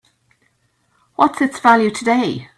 [1.13, 2.47] What's its value today?